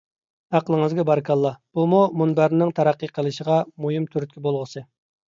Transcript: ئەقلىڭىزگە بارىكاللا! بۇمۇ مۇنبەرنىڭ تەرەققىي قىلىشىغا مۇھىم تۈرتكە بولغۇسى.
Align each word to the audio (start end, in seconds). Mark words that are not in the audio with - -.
ئەقلىڭىزگە 0.59 1.03
بارىكاللا! 1.09 1.49
بۇمۇ 1.79 1.99
مۇنبەرنىڭ 2.21 2.71
تەرەققىي 2.79 3.11
قىلىشىغا 3.17 3.59
مۇھىم 3.85 4.09
تۈرتكە 4.15 4.43
بولغۇسى. 4.47 4.83